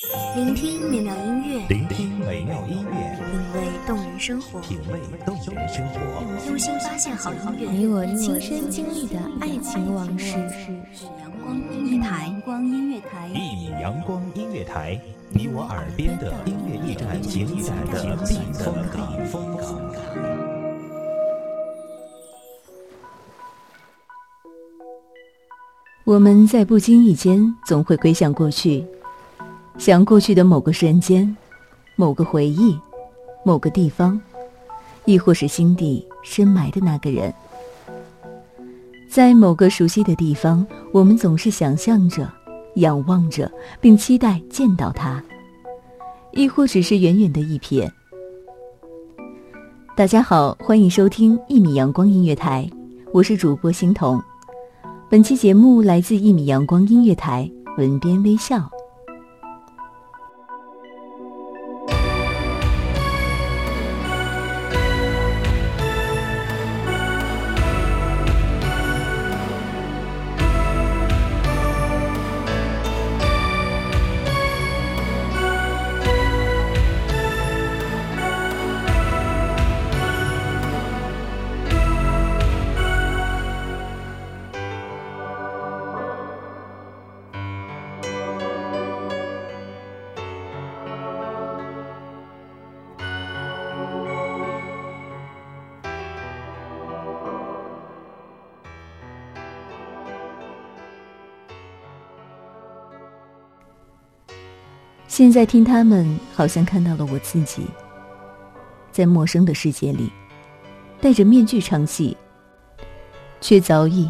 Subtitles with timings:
[0.00, 5.98] 聆听美妙音乐，聆听美妙音乐，品味动人生活，品味动人生活。
[6.46, 10.36] 用心发现好音乐，你我亲身经历的爱情往事。
[11.18, 15.00] 阳光音乐台，阳光音乐台，一米阳光音乐台，
[15.30, 19.18] 你我耳边的音乐驿站，情感的避风港。
[26.04, 28.86] 我们在不经意间，总会归向过去。
[29.78, 31.36] 想过去的某个瞬间，
[31.94, 32.76] 某个回忆，
[33.44, 34.20] 某个地方，
[35.04, 37.32] 亦或是心底深埋的那个人，
[39.08, 42.28] 在某个熟悉的地方，我们总是想象着、
[42.74, 43.50] 仰望着，
[43.80, 45.22] 并期待见到他，
[46.32, 47.88] 亦或只是远远的一瞥。
[49.96, 52.68] 大家好，欢迎收听一米阳光音乐台，
[53.12, 54.20] 我是主播欣桐。
[55.08, 58.68] 本期节目来自一米阳光音乐台，文编微笑。
[105.08, 107.62] 现在听他们，好像看到了我自己，
[108.92, 110.12] 在陌生的世界里，
[111.00, 112.14] 戴着面具唱戏，
[113.40, 114.06] 却早已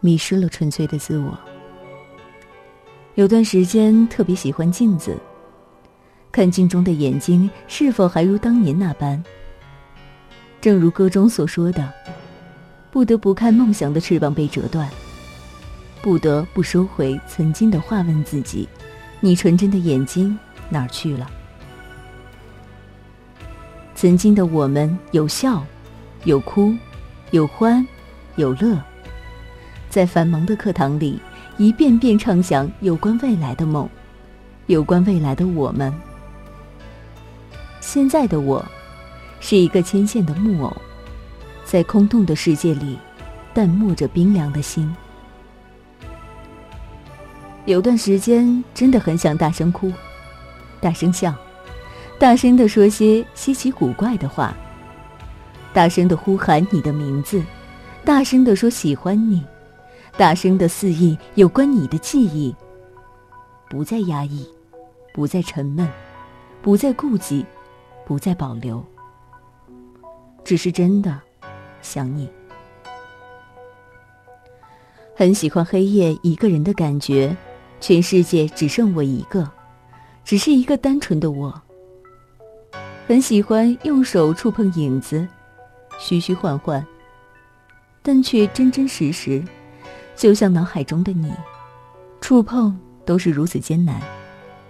[0.00, 1.38] 迷失了纯粹的自我。
[3.16, 5.14] 有段时间特别喜欢镜子，
[6.32, 9.22] 看镜中的眼睛是否还如当年那般。
[10.58, 11.92] 正如歌中所说的，
[12.90, 14.88] 不得不看梦想的翅膀被折断，
[16.00, 18.66] 不得不收回曾经的话，问自己。
[19.24, 21.30] 你纯真的眼睛哪儿去了？
[23.94, 25.64] 曾经的我们有笑，
[26.24, 26.74] 有哭，
[27.30, 27.82] 有欢，
[28.36, 28.78] 有乐，
[29.88, 31.18] 在繁忙的课堂里，
[31.56, 33.88] 一遍遍畅想有关未来的梦，
[34.66, 35.90] 有关未来的我们。
[37.80, 38.62] 现在的我，
[39.40, 40.76] 是一个牵线的木偶，
[41.64, 42.98] 在空洞的世界里，
[43.54, 44.94] 淡漠着冰凉的心。
[47.66, 49.90] 有段时间真的很想大声哭，
[50.80, 51.34] 大声笑，
[52.18, 54.54] 大声的说些稀奇古怪的话，
[55.72, 57.42] 大声的呼喊你的名字，
[58.04, 59.42] 大声的说喜欢你，
[60.18, 62.54] 大声的肆意有关你的记忆。
[63.70, 64.46] 不再压抑，
[65.14, 65.88] 不再沉闷，
[66.60, 67.46] 不再顾忌，
[68.04, 68.84] 不再保留，
[70.44, 71.18] 只是真的
[71.80, 72.28] 想你。
[75.16, 77.34] 很喜欢黑夜一个人的感觉。
[77.86, 79.46] 全世界只剩我一个，
[80.24, 81.62] 只是一个单纯的我。
[83.06, 85.28] 很喜欢用手触碰影子，
[85.98, 86.82] 虚虚幻幻，
[88.00, 89.44] 但却真真实实，
[90.16, 91.30] 就像脑海中的你。
[92.22, 92.74] 触碰
[93.04, 94.00] 都是如此艰难，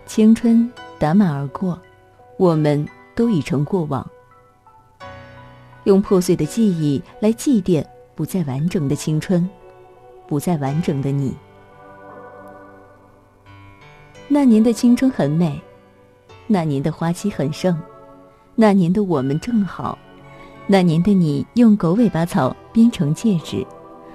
[0.07, 1.81] 青春打满而过，
[2.37, 4.05] 我们都已成过往。
[5.85, 7.87] 用破碎的记忆来祭奠
[8.17, 9.49] 不再完整的青春，
[10.27, 11.33] 不再完整的你。
[14.27, 15.61] 那年的青春很美，
[16.47, 17.79] 那年的花期很盛，
[18.55, 19.99] 那年的我们正好，
[20.67, 23.65] 那年的你用狗尾巴草编成戒指，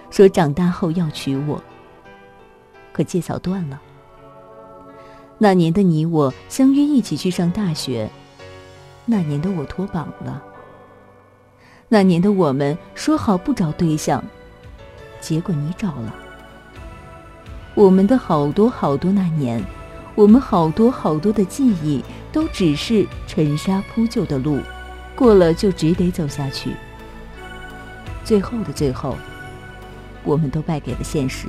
[0.09, 1.61] 说长大后要娶我。
[2.91, 3.79] 可戒草断了。
[5.37, 8.09] 那年的你我相约一起去上大学，
[9.05, 10.43] 那年的我脱榜了。
[11.87, 14.21] 那年的我们说好不找对象，
[15.21, 16.13] 结果你找了。
[17.75, 19.63] 我们的好多好多那年。
[20.15, 24.59] 我们好多好多的记忆，都只是尘沙铺就的路，
[25.15, 26.71] 过了就只得走下去。
[28.23, 29.15] 最后的最后，
[30.23, 31.47] 我们都败给了现实。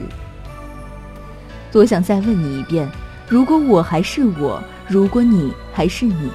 [1.73, 2.89] 多想再问你一遍：
[3.29, 6.31] 如果我还是我，如果你还是你，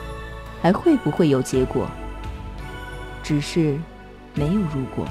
[0.62, 1.88] 还会不会有结果？
[3.24, 3.78] 只是
[4.34, 5.06] 没有如果。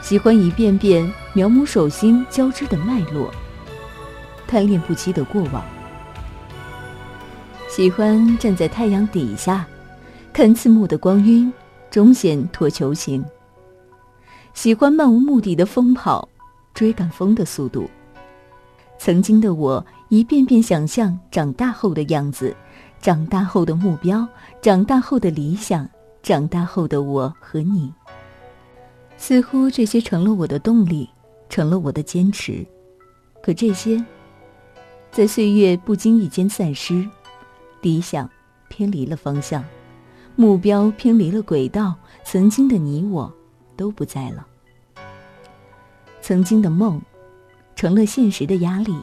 [0.00, 3.30] 喜欢一遍遍描摹手心交织的脉络。
[4.46, 5.64] 贪恋不羁的过往，
[7.68, 9.66] 喜欢站在太阳底下，
[10.32, 11.52] 看刺目的光晕，
[11.90, 13.24] 终显脱球形。
[14.54, 16.28] 喜欢漫无目的的疯跑，
[16.72, 17.90] 追赶风的速度，
[18.98, 22.54] 曾经的我一遍遍想象长大后的样子，
[23.00, 24.26] 长大后的目标，
[24.62, 25.88] 长大后的理想，
[26.22, 27.92] 长大后的我和你。
[29.18, 31.08] 似乎这些成了我的动力，
[31.48, 32.64] 成了我的坚持。
[33.42, 34.02] 可这些，
[35.16, 37.02] 在岁月不经意间散失，
[37.80, 38.28] 理想
[38.68, 39.64] 偏离了方向，
[40.34, 43.32] 目标偏离了轨道，曾经的你我
[43.78, 44.46] 都不在了。
[46.20, 47.00] 曾经的梦，
[47.74, 48.94] 成了现实的压力。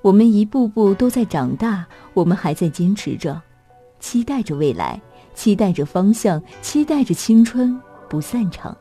[0.00, 3.38] 我们一步步都在长大，我们还在坚持着，
[4.00, 4.98] 期待着未来，
[5.34, 7.78] 期待着方向，期待着青春
[8.08, 8.74] 不散场。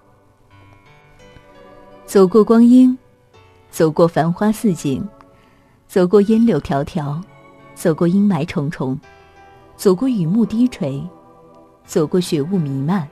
[2.06, 2.98] 走过光阴，
[3.69, 5.06] 走过繁花似锦，
[5.88, 7.22] 走过烟柳迢迢，
[7.74, 9.00] 走过阴霾重重，
[9.78, 11.02] 走过雨幕低垂，
[11.86, 13.08] 走过雪雾弥漫，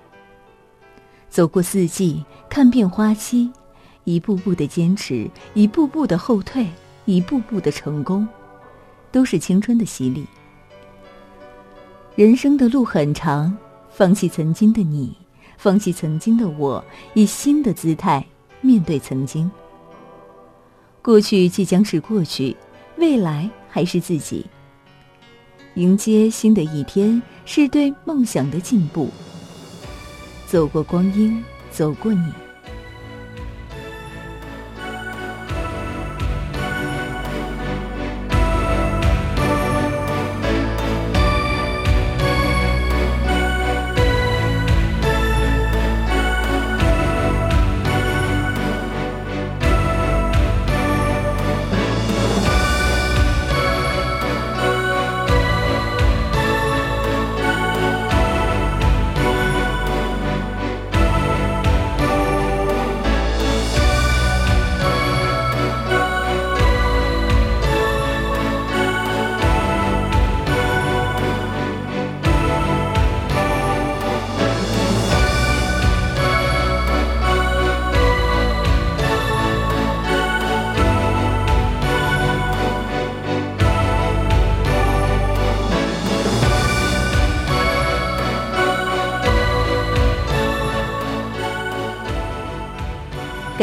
[1.30, 3.50] 走过四季，看遍花期，
[4.04, 6.68] 一步步的坚持，一步步的后退，
[7.06, 8.28] 一步步的成功，
[9.12, 10.26] 都是青春的洗礼。
[12.16, 13.56] 人生的路很长，
[13.90, 15.16] 放弃曾经的你，
[15.58, 16.84] 放弃曾经的我，
[17.14, 18.26] 以新的姿态。
[18.66, 19.52] 面对曾经，
[21.04, 22.56] 过去即将是过去，
[22.96, 24.46] 未来还是自己。
[25.76, 29.10] 迎接新的一天，是对梦想的进步。
[30.48, 32.43] 走过光阴，走过你。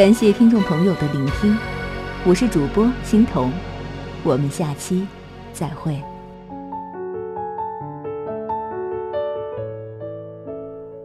[0.00, 1.54] 感谢听众朋友的聆听，
[2.24, 3.52] 我是主播欣桐，
[4.24, 5.06] 我们下期
[5.52, 6.02] 再会。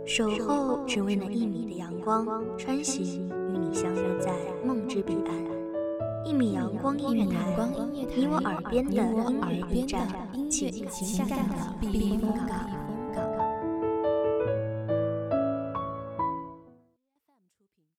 [0.06, 2.26] 守候只为那一米的阳光，
[2.58, 4.32] 穿行与你相约在
[4.66, 5.36] 梦之彼岸。
[6.26, 7.38] 一米阳光音乐台，
[7.92, 10.08] 你我耳边的音乐驿站，
[10.50, 12.85] 情感的避风港。